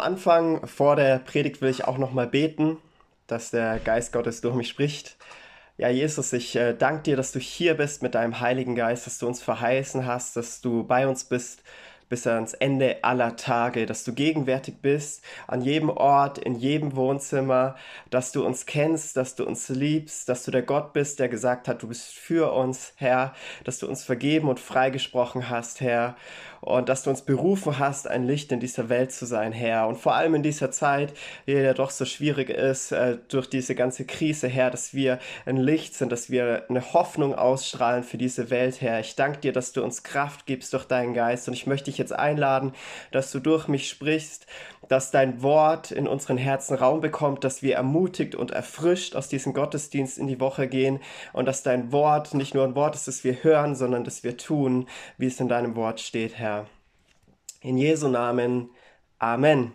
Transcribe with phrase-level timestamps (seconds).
[0.00, 2.78] Anfang vor der Predigt will ich auch noch mal beten,
[3.26, 5.16] dass der Geist Gottes durch mich spricht.
[5.76, 9.18] Ja, Jesus, ich äh, danke dir, dass du hier bist mit deinem Heiligen Geist, dass
[9.18, 11.62] du uns verheißen hast, dass du bei uns bist
[12.08, 17.76] bis ans Ende aller Tage, dass du gegenwärtig bist, an jedem Ort, in jedem Wohnzimmer,
[18.10, 21.68] dass du uns kennst, dass du uns liebst, dass du der Gott bist, der gesagt
[21.68, 23.34] hat, du bist für uns, Herr,
[23.64, 26.16] dass du uns vergeben und freigesprochen hast, Herr,
[26.60, 29.86] und dass du uns berufen hast, ein Licht in dieser Welt zu sein, Herr.
[29.88, 31.12] Und vor allem in dieser Zeit,
[31.46, 35.56] die ja doch so schwierig ist, äh, durch diese ganze Krise, Herr, dass wir ein
[35.56, 39.00] Licht sind, dass wir eine Hoffnung ausstrahlen für diese Welt, Herr.
[39.00, 41.88] Ich danke dir, dass du uns Kraft gibst durch deinen Geist und ich möchte dich
[41.88, 42.72] dich jetzt einladen,
[43.10, 44.46] dass du durch mich sprichst,
[44.88, 49.52] dass dein Wort in unseren Herzen Raum bekommt, dass wir ermutigt und erfrischt aus diesem
[49.52, 51.00] Gottesdienst in die Woche gehen
[51.32, 54.36] und dass dein Wort nicht nur ein Wort ist, das wir hören, sondern das wir
[54.36, 56.66] tun, wie es in deinem Wort steht, Herr.
[57.60, 58.70] In Jesu Namen.
[59.18, 59.72] Amen.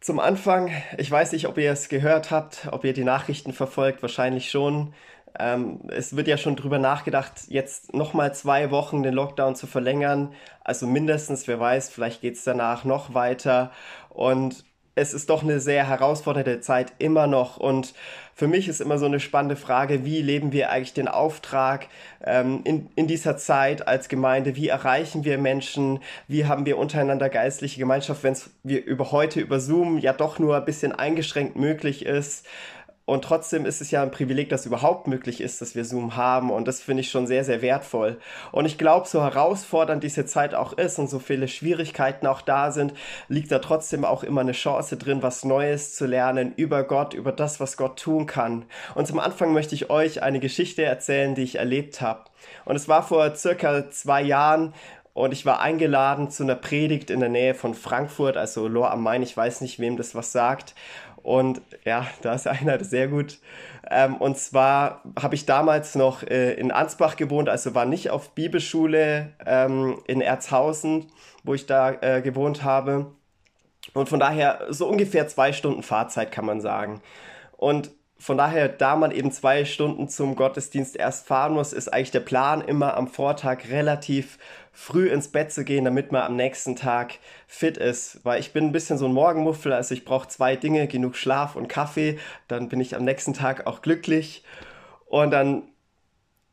[0.00, 4.02] Zum Anfang, ich weiß nicht, ob ihr es gehört habt, ob ihr die Nachrichten verfolgt,
[4.02, 4.92] wahrscheinlich schon.
[5.38, 10.32] Ähm, es wird ja schon drüber nachgedacht, jetzt nochmal zwei Wochen den Lockdown zu verlängern.
[10.62, 13.72] Also mindestens, wer weiß, vielleicht geht es danach noch weiter.
[14.10, 14.64] Und
[14.96, 17.56] es ist doch eine sehr herausfordernde Zeit immer noch.
[17.56, 17.94] Und
[18.32, 21.88] für mich ist immer so eine spannende Frage, wie leben wir eigentlich den Auftrag
[22.24, 24.54] ähm, in, in dieser Zeit als Gemeinde?
[24.56, 26.00] Wie erreichen wir Menschen?
[26.28, 30.38] Wie haben wir untereinander geistliche Gemeinschaft, wenn es wir über heute über Zoom ja doch
[30.38, 32.46] nur ein bisschen eingeschränkt möglich ist?
[33.06, 36.50] Und trotzdem ist es ja ein Privileg, dass überhaupt möglich ist, dass wir Zoom haben.
[36.50, 38.18] Und das finde ich schon sehr, sehr wertvoll.
[38.50, 42.72] Und ich glaube, so herausfordernd diese Zeit auch ist und so viele Schwierigkeiten auch da
[42.72, 42.94] sind,
[43.28, 47.32] liegt da trotzdem auch immer eine Chance drin, was Neues zu lernen über Gott, über
[47.32, 48.64] das, was Gott tun kann.
[48.94, 52.24] Und zum Anfang möchte ich euch eine Geschichte erzählen, die ich erlebt habe.
[52.64, 54.72] Und es war vor circa zwei Jahren,
[55.14, 59.04] und ich war eingeladen zu einer Predigt in der Nähe von Frankfurt, also Lohr am
[59.04, 59.22] Main.
[59.22, 60.74] Ich weiß nicht, wem das was sagt.
[61.24, 63.38] Und ja, da ist einer sehr gut.
[63.90, 68.34] Ähm, und zwar habe ich damals noch äh, in Ansbach gewohnt, also war nicht auf
[68.34, 71.06] Bibelschule ähm, in Erzhausen,
[71.42, 73.06] wo ich da äh, gewohnt habe.
[73.94, 77.00] Und von daher so ungefähr zwei Stunden Fahrzeit kann man sagen.
[77.56, 82.12] Und von daher, da man eben zwei Stunden zum Gottesdienst erst fahren muss, ist eigentlich
[82.12, 84.38] der Plan immer am Vortag relativ
[84.72, 88.24] früh ins Bett zu gehen, damit man am nächsten Tag fit ist.
[88.24, 91.56] Weil ich bin ein bisschen so ein Morgenmuffel, also ich brauche zwei Dinge, genug Schlaf
[91.56, 94.44] und Kaffee, dann bin ich am nächsten Tag auch glücklich.
[95.06, 95.64] Und dann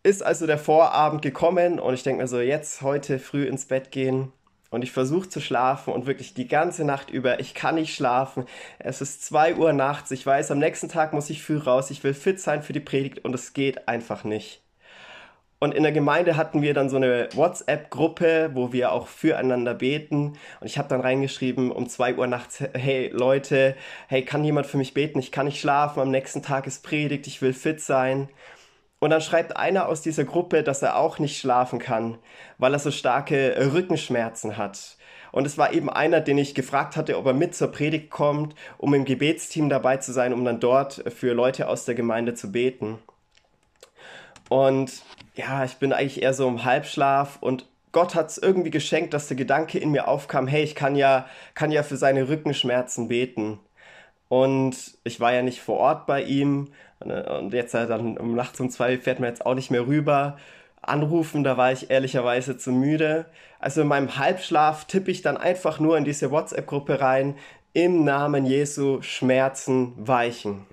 [0.03, 3.91] ist also der Vorabend gekommen und ich denke mir so, jetzt heute früh ins Bett
[3.91, 4.33] gehen,
[4.71, 8.45] und ich versuche zu schlafen und wirklich die ganze Nacht über, ich kann nicht schlafen.
[8.79, 12.03] Es ist zwei Uhr nachts, ich weiß, am nächsten Tag muss ich früh raus, ich
[12.03, 14.63] will fit sein für die Predigt und es geht einfach nicht.
[15.59, 20.33] Und in der Gemeinde hatten wir dann so eine WhatsApp-Gruppe, wo wir auch füreinander beten.
[20.59, 23.75] Und ich habe dann reingeschrieben um 2 Uhr nachts, hey Leute,
[24.07, 25.19] hey, kann jemand für mich beten?
[25.19, 28.27] Ich kann nicht schlafen, am nächsten Tag ist Predigt, ich will fit sein.
[29.01, 32.19] Und dann schreibt einer aus dieser Gruppe, dass er auch nicht schlafen kann,
[32.59, 34.95] weil er so starke Rückenschmerzen hat.
[35.31, 38.53] Und es war eben einer, den ich gefragt hatte, ob er mit zur Predigt kommt,
[38.77, 42.51] um im Gebetsteam dabei zu sein, um dann dort für Leute aus der Gemeinde zu
[42.51, 42.99] beten.
[44.49, 45.01] Und
[45.33, 49.27] ja, ich bin eigentlich eher so im Halbschlaf und Gott hat es irgendwie geschenkt, dass
[49.27, 51.25] der Gedanke in mir aufkam, hey, ich kann ja,
[51.55, 53.59] kann ja für seine Rückenschmerzen beten.
[54.31, 56.69] Und ich war ja nicht vor Ort bei ihm.
[56.99, 60.37] Und jetzt dann um nachts um zwei fährt man jetzt auch nicht mehr rüber.
[60.81, 63.25] Anrufen, da war ich ehrlicherweise zu müde.
[63.59, 67.35] Also in meinem Halbschlaf tippe ich dann einfach nur in diese WhatsApp-Gruppe rein,
[67.73, 70.65] im Namen Jesu Schmerzen weichen.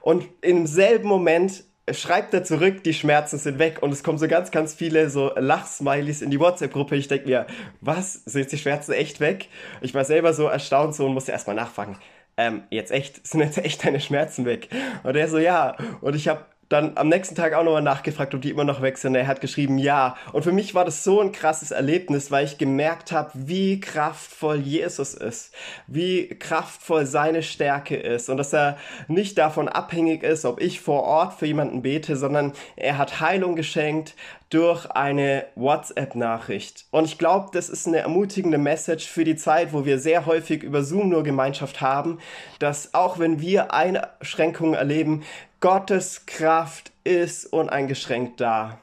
[0.00, 1.62] Und im selben Moment
[1.92, 5.30] schreibt er zurück, die Schmerzen sind weg und es kommen so ganz, ganz viele so
[5.36, 6.96] Lachsmilies in die WhatsApp-Gruppe.
[6.96, 7.46] Ich denke mir,
[7.80, 9.46] was, sind die Schmerzen echt weg?
[9.82, 11.96] Ich war selber so erstaunt so und musste erstmal nachfragen.
[12.40, 14.68] Ähm, jetzt echt, sind jetzt echt deine Schmerzen weg?
[15.02, 15.76] Und er so, ja.
[16.00, 18.96] Und ich habe dann am nächsten Tag auch nochmal nachgefragt, ob die immer noch weg
[18.96, 19.16] sind.
[19.16, 20.16] Er hat geschrieben, ja.
[20.32, 24.60] Und für mich war das so ein krasses Erlebnis, weil ich gemerkt habe, wie kraftvoll
[24.60, 25.52] Jesus ist,
[25.88, 28.78] wie kraftvoll seine Stärke ist und dass er
[29.08, 33.56] nicht davon abhängig ist, ob ich vor Ort für jemanden bete, sondern er hat Heilung
[33.56, 34.14] geschenkt
[34.50, 36.86] durch eine WhatsApp-Nachricht.
[36.90, 40.64] Und ich glaube, das ist eine ermutigende Message für die Zeit, wo wir sehr häufig
[40.64, 42.18] über Zoom nur Gemeinschaft haben,
[42.58, 45.22] dass auch wenn wir Einschränkungen erleben,
[45.60, 48.78] Gottes Kraft ist uneingeschränkt da.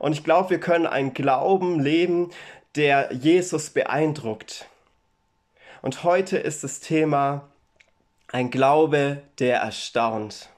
[0.00, 2.30] Und ich glaube, wir können einen Glauben leben,
[2.74, 4.66] der Jesus beeindruckt.
[5.80, 7.48] Und heute ist das Thema
[8.32, 10.48] ein Glaube, der erstaunt.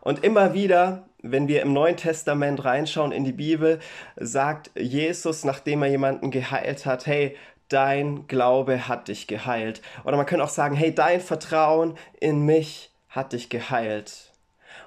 [0.00, 3.78] Und immer wieder, wenn wir im Neuen Testament reinschauen in die Bibel,
[4.16, 7.36] sagt Jesus, nachdem er jemanden geheilt hat, hey,
[7.68, 9.82] dein Glaube hat dich geheilt.
[10.02, 14.32] Oder man könnte auch sagen, hey, dein Vertrauen in mich hat dich geheilt.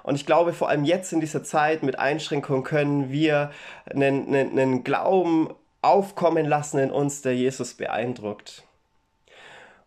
[0.02, 3.50] Und ich glaube, vor allem jetzt in dieser Zeit mit Einschränkungen können wir
[3.86, 8.64] einen, einen, einen Glauben aufkommen lassen in uns, der Jesus beeindruckt.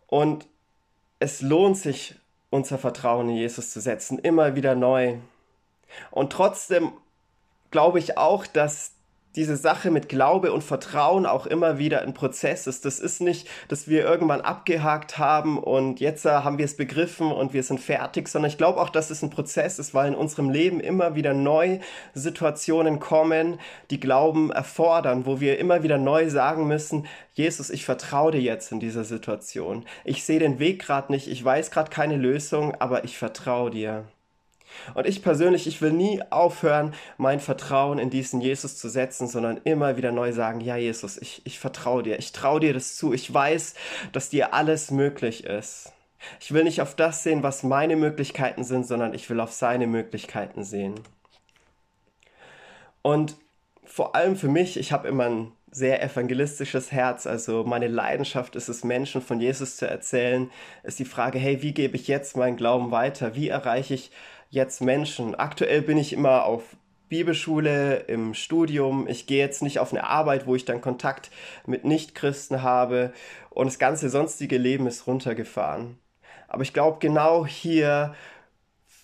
[0.06, 0.46] Und
[1.18, 2.14] es lohnt sich,
[2.50, 5.16] unser Vertrauen in Jesus zu setzen, immer wieder neu.
[6.10, 6.92] Und trotzdem
[7.70, 8.92] glaube ich auch, dass
[9.36, 12.84] diese Sache mit Glaube und Vertrauen auch immer wieder ein Prozess ist.
[12.86, 17.30] Das ist nicht, dass wir irgendwann abgehakt haben und jetzt äh, haben wir es begriffen
[17.30, 20.14] und wir sind fertig, sondern ich glaube auch, dass es ein Prozess ist, weil in
[20.14, 21.80] unserem Leben immer wieder neue
[22.14, 23.60] Situationen kommen,
[23.90, 28.72] die Glauben erfordern, wo wir immer wieder neu sagen müssen, Jesus, ich vertraue dir jetzt
[28.72, 29.84] in dieser Situation.
[30.04, 34.06] Ich sehe den Weg gerade nicht, ich weiß gerade keine Lösung, aber ich vertraue dir.
[34.94, 39.60] Und ich persönlich, ich will nie aufhören, mein Vertrauen in diesen Jesus zu setzen, sondern
[39.64, 43.12] immer wieder neu sagen, ja Jesus, ich, ich vertraue dir, ich traue dir das zu,
[43.12, 43.74] ich weiß,
[44.12, 45.92] dass dir alles möglich ist.
[46.40, 49.86] Ich will nicht auf das sehen, was meine Möglichkeiten sind, sondern ich will auf seine
[49.86, 50.94] Möglichkeiten sehen.
[53.02, 53.36] Und
[53.84, 58.68] vor allem für mich, ich habe immer ein sehr evangelistisches Herz, also meine Leidenschaft ist
[58.68, 60.50] es, Menschen von Jesus zu erzählen,
[60.82, 63.34] ist die Frage, hey, wie gebe ich jetzt meinen Glauben weiter?
[63.34, 64.10] Wie erreiche ich
[64.50, 65.34] jetzt Menschen?
[65.34, 66.76] Aktuell bin ich immer auf
[67.08, 69.06] Bibelschule, im Studium.
[69.08, 71.30] Ich gehe jetzt nicht auf eine Arbeit, wo ich dann Kontakt
[71.66, 73.12] mit Nichtchristen habe
[73.50, 75.98] und das ganze sonstige Leben ist runtergefahren.
[76.48, 78.14] Aber ich glaube, genau hier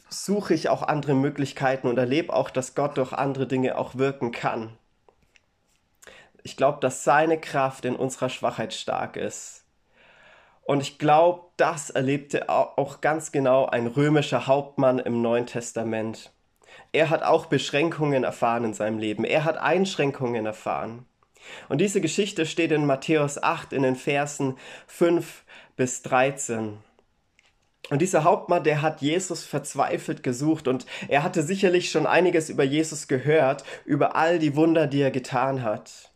[0.09, 4.33] suche ich auch andere Möglichkeiten und erlebe auch, dass Gott durch andere Dinge auch wirken
[4.33, 4.77] kann.
[6.43, 9.62] Ich glaube, dass seine Kraft in unserer Schwachheit stark ist.
[10.64, 16.32] Und ich glaube, das erlebte auch ganz genau ein römischer Hauptmann im Neuen Testament.
[16.93, 19.25] Er hat auch Beschränkungen erfahren in seinem Leben.
[19.25, 21.06] Er hat Einschränkungen erfahren.
[21.69, 24.56] Und diese Geschichte steht in Matthäus 8 in den Versen
[24.87, 25.44] 5
[25.76, 26.79] bis 13.
[27.91, 32.62] Und dieser Hauptmann, der hat Jesus verzweifelt gesucht und er hatte sicherlich schon einiges über
[32.62, 36.12] Jesus gehört, über all die Wunder, die er getan hat.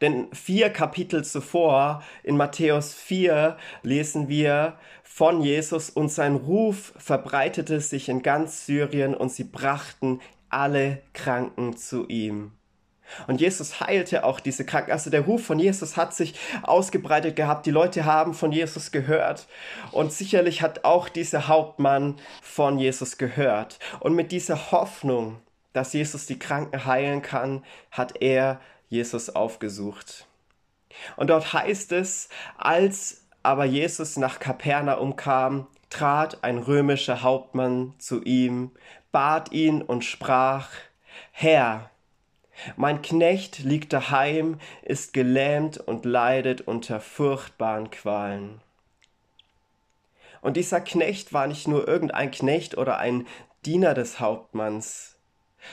[0.00, 7.80] Denn vier Kapitel zuvor, in Matthäus 4, lesen wir von Jesus und sein Ruf verbreitete
[7.80, 12.52] sich in ganz Syrien und sie brachten alle Kranken zu ihm.
[13.26, 14.92] Und Jesus heilte auch diese Kranken.
[14.92, 17.66] Also der Ruf von Jesus hat sich ausgebreitet gehabt.
[17.66, 19.46] Die Leute haben von Jesus gehört.
[19.92, 23.78] Und sicherlich hat auch dieser Hauptmann von Jesus gehört.
[24.00, 25.40] Und mit dieser Hoffnung,
[25.72, 28.60] dass Jesus die Kranken heilen kann, hat er
[28.90, 30.26] Jesus aufgesucht.
[31.16, 32.28] Und dort heißt es,
[32.58, 38.72] als aber Jesus nach Kapernaum kam, trat ein römischer Hauptmann zu ihm,
[39.12, 40.68] bat ihn und sprach,
[41.32, 41.90] Herr,
[42.76, 48.60] mein Knecht liegt daheim, ist gelähmt und leidet unter furchtbaren Qualen.
[50.42, 53.26] Und dieser Knecht war nicht nur irgendein Knecht oder ein
[53.64, 55.16] Diener des Hauptmanns,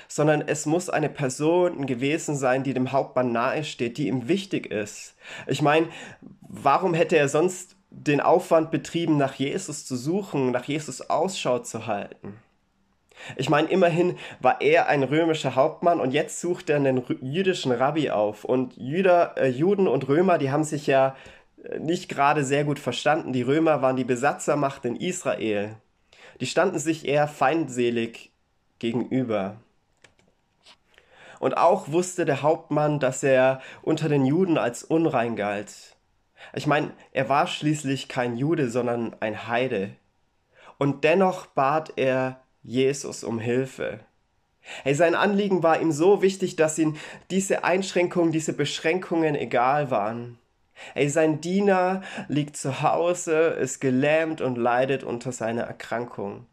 [0.08, 5.16] sondern es muss eine Person gewesen sein, die dem Hauptmann nahesteht, die ihm wichtig ist.
[5.48, 5.88] Ich meine,
[6.42, 11.88] warum hätte er sonst den Aufwand betrieben, nach Jesus zu suchen, nach Jesus Ausschau zu
[11.88, 12.40] halten?
[13.36, 18.12] Ich meine, immerhin war er ein römischer Hauptmann und jetzt sucht er einen jüdischen Rabbi
[18.12, 18.46] auf.
[18.46, 21.16] Und Jüder, äh, Juden und Römer, die haben sich ja
[21.64, 23.34] äh, nicht gerade sehr gut verstanden.
[23.34, 25.76] Die Römer waren die Besatzermacht in Israel.
[26.40, 28.32] Die standen sich eher feindselig
[28.80, 29.58] gegenüber.
[31.40, 35.96] Und auch wusste der Hauptmann, dass er unter den Juden als unrein galt.
[36.54, 39.92] Ich meine, er war schließlich kein Jude, sondern ein Heide.
[40.78, 44.00] Und dennoch bat er Jesus um Hilfe.
[44.84, 46.98] Hey, sein Anliegen war ihm so wichtig, dass ihm
[47.32, 50.38] diese Einschränkungen, diese Beschränkungen egal waren.
[50.94, 56.46] Ey, sein Diener liegt zu Hause, ist gelähmt und leidet unter seiner Erkrankung.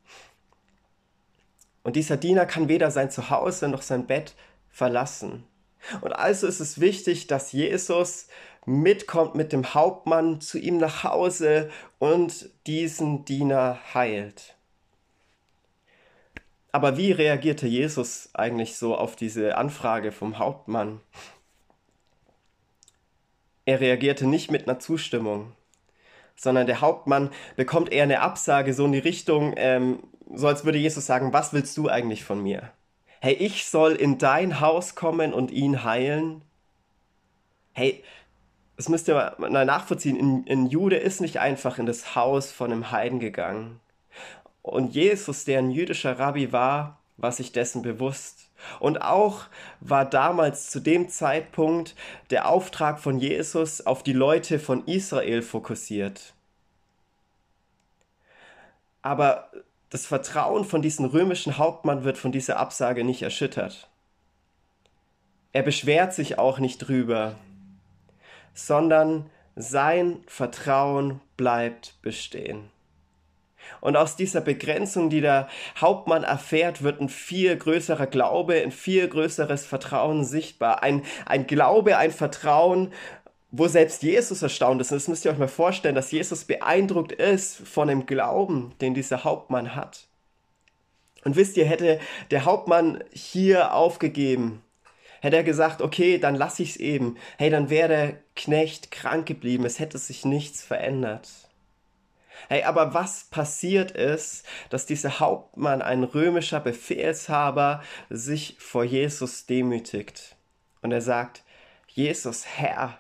[1.83, 4.35] Und dieser Diener kann weder sein Zuhause noch sein Bett
[4.75, 5.45] verlassen.
[6.00, 8.26] Und also ist es wichtig, dass Jesus
[8.66, 14.57] mitkommt mit dem Hauptmann zu ihm nach Hause und diesen Diener heilt.
[16.73, 21.00] Aber wie reagierte Jesus eigentlich so auf diese Anfrage vom Hauptmann?
[23.64, 25.52] Er reagierte nicht mit einer Zustimmung,
[26.35, 30.02] sondern der Hauptmann bekommt eher eine Absage, so in die Richtung, ähm,
[30.35, 32.73] so als würde Jesus sagen, was willst du eigentlich von mir?
[33.25, 36.43] Hey, ich soll in dein Haus kommen und ihn heilen?
[37.73, 38.04] Hey,
[38.76, 40.19] das müsst ihr mal nachvollziehen.
[40.19, 43.81] Ein, ein Jude ist nicht einfach in das Haus von einem Heiden gegangen.
[44.61, 48.50] Und Jesus, der ein jüdischer Rabbi war, war sich dessen bewusst.
[48.78, 49.45] Und auch
[49.81, 51.95] war damals zu dem Zeitpunkt
[52.28, 56.35] der Auftrag von Jesus auf die Leute von Israel fokussiert.
[59.00, 59.49] Aber
[59.95, 63.89] das Vertrauen von diesem römischen Hauptmann wird von dieser Absage nicht erschüttert.
[65.53, 67.37] Er beschwert sich auch nicht drüber,
[68.55, 72.71] sondern sein Vertrauen bleibt bestehen.
[73.81, 75.47] Und aus dieser Begrenzung, die der
[75.81, 80.83] Hauptmann erfährt, wird ein viel größerer Glaube, ein viel größeres Vertrauen sichtbar.
[80.83, 82.93] Ein, ein Glaube, ein Vertrauen,
[83.57, 84.91] wo selbst Jesus erstaunt ist.
[84.91, 88.95] Und das müsst ihr euch mal vorstellen, dass Jesus beeindruckt ist von dem Glauben, den
[88.95, 90.09] dieser Hauptmann hat.
[91.25, 92.01] Und wisst ihr, hätte
[92.33, 94.61] der Hauptmann hier aufgegeben,
[95.21, 97.17] hätte er gesagt, okay, dann lass ich es eben.
[97.39, 99.65] Hey, dann wäre der Knecht krank geblieben.
[99.65, 101.31] Es hätte sich nichts verändert.
[102.49, 110.35] Hey, aber was passiert ist, dass dieser Hauptmann, ein römischer Befehlshaber, sich vor Jesus demütigt.
[110.83, 111.45] Und er sagt,
[111.87, 112.99] Jesus, Herr,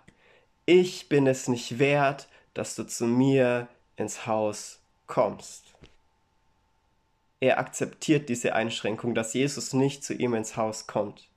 [0.66, 5.74] ich bin es nicht wert, dass du zu mir ins Haus kommst.
[7.40, 11.28] Er akzeptiert diese Einschränkung, dass Jesus nicht zu ihm ins Haus kommt.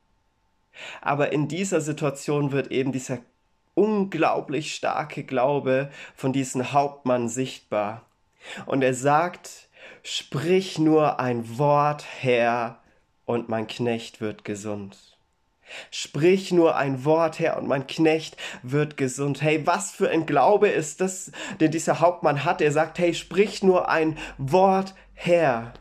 [1.01, 3.19] Aber in dieser Situation wird eben dieser
[3.73, 8.05] unglaublich starke Glaube von diesem Hauptmann sichtbar.
[8.65, 9.67] Und er sagt,
[10.03, 12.81] sprich nur ein Wort, Herr,
[13.25, 15.16] und mein Knecht wird gesund.
[15.91, 19.41] Sprich nur ein Wort, Herr, und mein Knecht wird gesund.
[19.41, 22.61] Hey, was für ein Glaube ist das, den dieser Hauptmann hat?
[22.61, 25.73] Er sagt, hey, sprich nur ein Wort, Herr.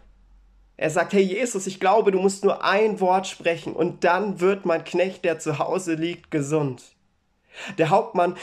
[0.77, 4.67] Er sagt, hey Jesus, ich glaube, du musst nur ein Wort sprechen und dann wird
[4.67, 6.83] mein Knecht, der zu Hause liegt, gesund.
[7.79, 8.37] Der Hauptmann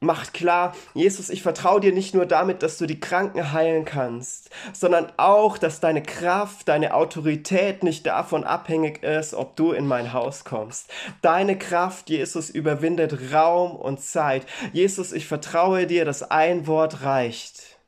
[0.00, 4.50] macht klar, Jesus, ich vertraue dir nicht nur damit, dass du die Kranken heilen kannst,
[4.72, 10.12] sondern auch, dass deine Kraft, deine Autorität nicht davon abhängig ist, ob du in mein
[10.12, 10.90] Haus kommst.
[11.22, 14.46] Deine Kraft, Jesus, überwindet Raum und Zeit.
[14.72, 17.78] Jesus, ich vertraue dir, dass ein Wort reicht.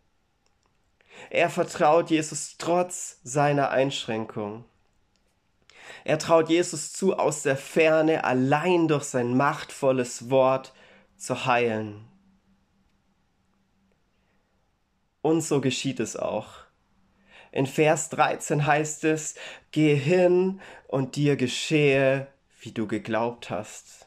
[1.30, 4.64] Er vertraut Jesus trotz seiner Einschränkung.
[6.04, 10.72] Er traut Jesus zu, aus der Ferne allein durch sein machtvolles Wort
[11.18, 12.06] zu heilen.
[15.20, 16.54] Und so geschieht es auch.
[17.50, 19.34] In Vers 13 heißt es,
[19.72, 22.28] Geh hin und dir geschehe,
[22.60, 24.06] wie du geglaubt hast.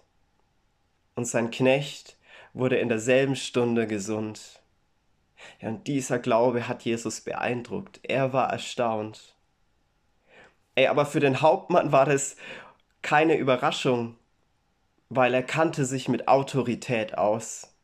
[1.15, 2.17] Und sein Knecht
[2.53, 4.61] wurde in derselben Stunde gesund.
[5.59, 7.99] Ja, und dieser Glaube hat Jesus beeindruckt.
[8.03, 9.35] Er war erstaunt.
[10.75, 12.37] Ey, aber für den Hauptmann war das
[13.01, 14.15] keine Überraschung,
[15.11, 17.75] weil er kannte sich mit Autorität aus.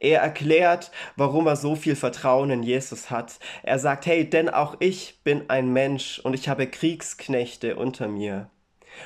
[0.00, 3.38] Er erklärt, warum er so viel Vertrauen in Jesus hat.
[3.62, 8.50] Er sagt, hey, denn auch ich bin ein Mensch und ich habe Kriegsknechte unter mir.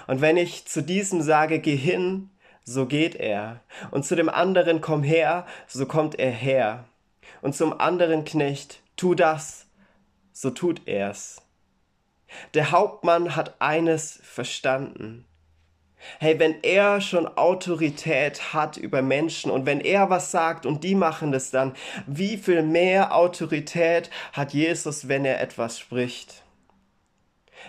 [0.07, 2.31] Und wenn ich zu diesem sage, geh hin,
[2.65, 3.61] so geht er.
[3.91, 6.85] Und zu dem anderen, komm her, so kommt er her
[7.43, 9.67] und zum anderen Knecht, tu das,
[10.33, 11.43] so tut er's.
[12.55, 15.27] Der Hauptmann hat eines verstanden.
[16.19, 20.95] Hey, wenn er schon Autorität hat über Menschen und wenn er was sagt und die
[20.95, 21.75] machen das dann,
[22.07, 26.43] wie viel mehr Autorität hat Jesus, wenn er etwas spricht?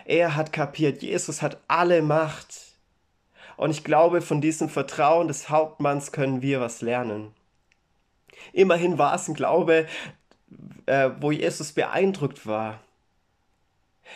[0.05, 2.73] Er hat kapiert, Jesus hat alle Macht.
[3.55, 7.33] Und ich glaube, von diesem Vertrauen des Hauptmanns können wir was lernen.
[8.51, 9.87] Immerhin war es ein Glaube,
[10.85, 12.79] äh, wo Jesus beeindruckt war.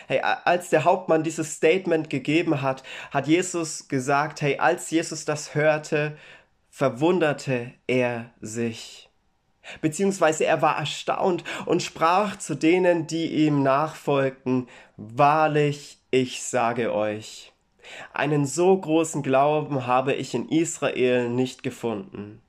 [0.07, 5.55] Hey, als der Hauptmann dieses Statement gegeben hat, hat Jesus gesagt, hey, als Jesus das
[5.55, 6.17] hörte,
[6.69, 9.09] verwunderte er sich.
[9.81, 17.53] Beziehungsweise er war erstaunt und sprach zu denen, die ihm nachfolgten, Wahrlich, ich sage euch,
[18.13, 22.41] einen so großen Glauben habe ich in Israel nicht gefunden.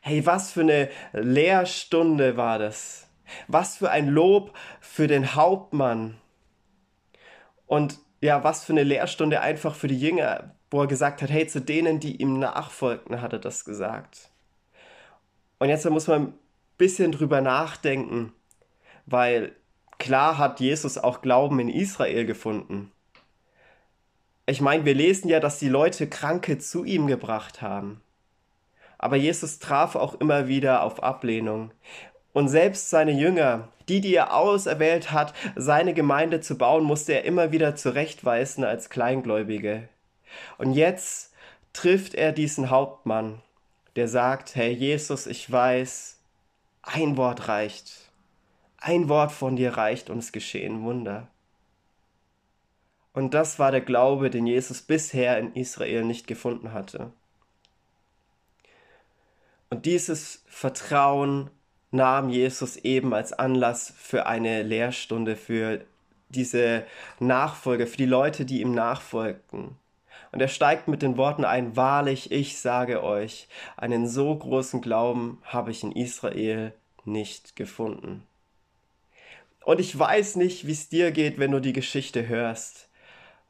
[0.00, 3.08] Hey, was für eine Lehrstunde war das.
[3.48, 6.18] Was für ein Lob für den Hauptmann.
[7.66, 11.46] Und ja, was für eine Lehrstunde einfach für die Jünger, wo er gesagt hat, hey,
[11.46, 14.30] zu denen, die ihm nachfolgten, hat er das gesagt.
[15.58, 16.34] Und jetzt muss man ein
[16.76, 18.32] bisschen drüber nachdenken,
[19.06, 19.52] weil
[19.98, 22.90] klar hat Jesus auch Glauben in Israel gefunden.
[24.46, 28.00] Ich meine, wir lesen ja, dass die Leute Kranke zu ihm gebracht haben.
[28.98, 31.70] Aber Jesus traf auch immer wieder auf Ablehnung.
[32.32, 37.24] Und selbst seine Jünger, die, die er auserwählt hat, seine Gemeinde zu bauen, musste er
[37.24, 39.88] immer wieder zurechtweisen als Kleingläubige.
[40.56, 41.34] Und jetzt
[41.72, 43.42] trifft er diesen Hauptmann,
[43.96, 46.18] der sagt, Herr Jesus, ich weiß,
[46.82, 48.10] ein Wort reicht.
[48.78, 51.28] Ein Wort von dir reicht und es geschehen Wunder.
[53.12, 57.12] Und das war der Glaube, den Jesus bisher in Israel nicht gefunden hatte.
[59.68, 61.50] Und dieses Vertrauen
[61.92, 65.84] nahm Jesus eben als Anlass für eine Lehrstunde für
[66.30, 66.84] diese
[67.20, 69.76] Nachfolger, für die Leute, die ihm nachfolgten.
[70.32, 75.42] Und er steigt mit den Worten ein, wahrlich, ich sage euch, einen so großen Glauben
[75.44, 76.72] habe ich in Israel
[77.04, 78.26] nicht gefunden.
[79.64, 82.88] Und ich weiß nicht, wie es dir geht, wenn du die Geschichte hörst.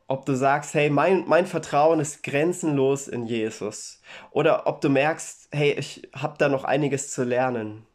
[0.08, 4.02] Ob du sagst, hey, mein, mein Vertrauen ist grenzenlos in Jesus.
[4.32, 7.86] Oder ob du merkst, hey, ich habe da noch einiges zu lernen.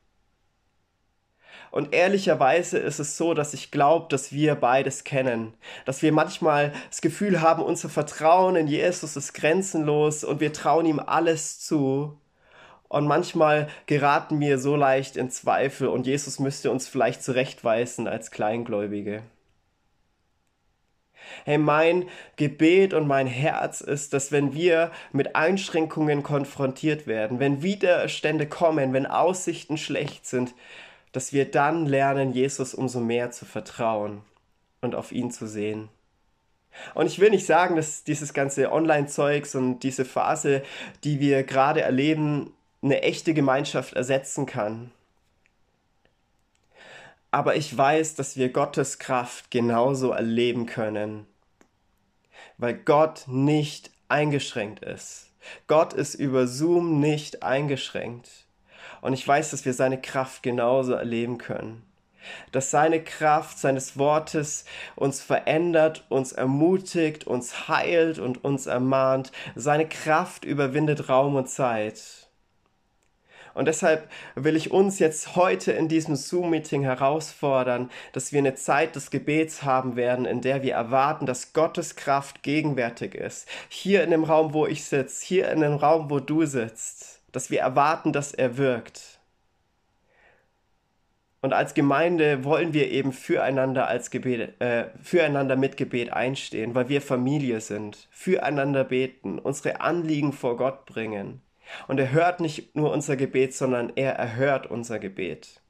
[1.72, 5.54] Und ehrlicherweise ist es so, dass ich glaube, dass wir beides kennen.
[5.86, 10.86] Dass wir manchmal das Gefühl haben, unser Vertrauen in Jesus ist grenzenlos und wir trauen
[10.86, 12.18] ihm alles zu.
[12.90, 18.32] Und manchmal geraten wir so leicht in Zweifel und Jesus müsste uns vielleicht zurechtweisen als
[18.32, 19.24] Kleingläubige.
[21.44, 22.06] Hey, mein
[22.38, 28.94] Gebet und mein Herz ist, dass wenn wir mit Einschränkungen konfrontiert werden, wenn Widerstände kommen,
[28.94, 30.54] wenn Aussichten schlecht sind,
[31.18, 34.22] dass wir dann lernen, Jesus umso mehr zu vertrauen
[34.82, 35.90] und auf ihn zu sehen.
[36.94, 40.62] Und ich will nicht sagen, dass dieses ganze Online-Zeugs und diese Phase,
[41.04, 44.92] die wir gerade erleben, eine echte Gemeinschaft ersetzen kann.
[47.32, 51.26] Aber ich weiß, dass wir Gottes Kraft genauso erleben können,
[52.60, 55.32] weil Gott nicht eingeschränkt ist.
[55.66, 58.47] Gott ist über Zoom nicht eingeschränkt.
[59.08, 61.82] Und ich weiß, dass wir seine Kraft genauso erleben können.
[62.52, 64.66] Dass seine Kraft seines Wortes
[64.98, 69.32] uns verändert, uns ermutigt, uns heilt und uns ermahnt.
[69.56, 72.28] Seine Kraft überwindet Raum und Zeit.
[73.54, 78.98] Und deshalb will ich uns jetzt heute in diesem Zoom-Meeting herausfordern, dass wir eine Zeit
[78.98, 83.48] des Gebets haben werden, in der wir erwarten, dass Gottes Kraft gegenwärtig ist.
[83.70, 87.52] Hier in dem Raum, wo ich sitze, hier in dem Raum, wo du sitzt dass
[87.52, 89.20] wir erwarten, dass er wirkt.
[91.42, 96.90] Und als Gemeinde wollen wir eben füreinander als Gebet, äh, füreinander mit Gebet einstehen, weil
[96.90, 101.42] wir Familie sind, füreinander beten, unsere Anliegen vor Gott bringen.
[101.88, 105.62] Und er hört nicht nur unser Gebet, sondern er erhört unser Gebet.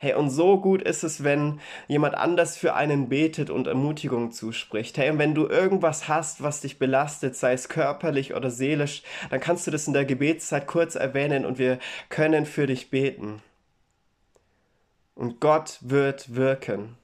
[0.00, 4.96] Hey, und so gut ist es, wenn jemand anders für einen betet und Ermutigung zuspricht.
[4.96, 9.40] Hey, und wenn du irgendwas hast, was dich belastet, sei es körperlich oder seelisch, dann
[9.40, 11.80] kannst du das in der Gebetszeit kurz erwähnen und wir
[12.10, 13.42] können für dich beten.
[15.16, 16.96] Und Gott wird wirken.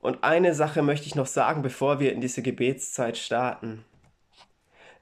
[0.00, 3.84] Und eine Sache möchte ich noch sagen, bevor wir in diese Gebetszeit starten.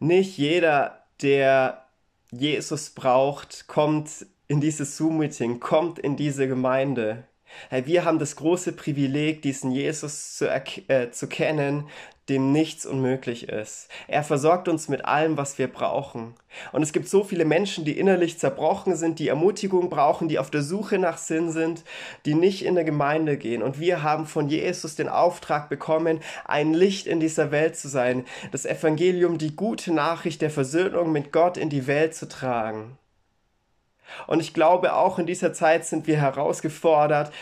[0.01, 1.87] Nicht jeder, der
[2.33, 7.23] Jesus braucht, kommt in dieses Zoom-Meeting, kommt in diese Gemeinde.
[7.69, 11.85] Hey, wir haben das große Privileg, diesen Jesus zu, äh, zu kennen,
[12.29, 13.87] dem nichts unmöglich ist.
[14.09, 16.35] Er versorgt uns mit allem, was wir brauchen.
[16.73, 20.51] Und es gibt so viele Menschen, die innerlich zerbrochen sind, die Ermutigung brauchen, die auf
[20.51, 21.85] der Suche nach Sinn sind,
[22.27, 23.63] die nicht in der Gemeinde gehen.
[23.63, 28.25] Und wir haben von Jesus den Auftrag bekommen, ein Licht in dieser Welt zu sein,
[28.51, 32.99] das Evangelium, die gute Nachricht der Versöhnung mit Gott in die Welt zu tragen.
[34.27, 37.33] Und ich glaube, auch in dieser Zeit sind wir herausgefordert,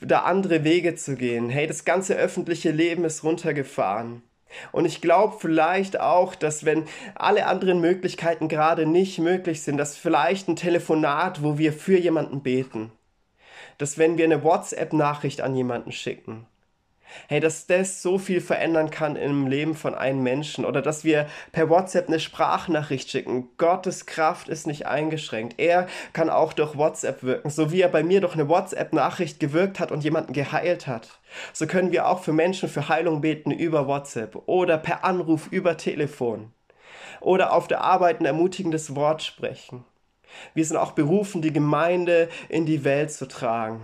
[0.00, 1.48] da andere Wege zu gehen.
[1.48, 4.22] Hey, das ganze öffentliche Leben ist runtergefahren.
[4.70, 9.96] Und ich glaube vielleicht auch, dass wenn alle anderen Möglichkeiten gerade nicht möglich sind, dass
[9.96, 12.92] vielleicht ein Telefonat, wo wir für jemanden beten,
[13.78, 16.46] dass wenn wir eine WhatsApp-Nachricht an jemanden schicken,
[17.28, 21.26] hey, dass das so viel verändern kann im Leben von einem Menschen oder dass wir
[21.52, 23.48] per WhatsApp eine Sprachnachricht schicken.
[23.58, 25.58] Gottes Kraft ist nicht eingeschränkt.
[25.58, 29.80] Er kann auch durch WhatsApp wirken, so wie er bei mir durch eine WhatsApp-Nachricht gewirkt
[29.80, 31.20] hat und jemanden geheilt hat.
[31.52, 35.76] So können wir auch für Menschen für Heilung beten über WhatsApp oder per Anruf über
[35.76, 36.52] Telefon
[37.20, 39.84] oder auf der Arbeit ein ermutigendes Wort sprechen.
[40.54, 43.80] Wir sind auch berufen, die Gemeinde in die Welt zu tragen.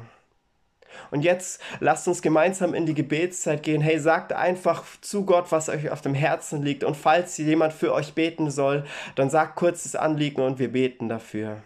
[1.11, 3.81] Und jetzt lasst uns gemeinsam in die Gebetszeit gehen.
[3.81, 6.85] Hey, sagt einfach zu Gott, was euch auf dem Herzen liegt.
[6.85, 8.85] Und falls jemand für euch beten soll,
[9.15, 11.59] dann sagt kurz das Anliegen und wir beten dafür.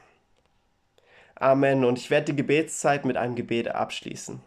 [1.35, 1.85] Amen.
[1.85, 4.40] Und ich werde die Gebetszeit mit einem Gebet abschließen.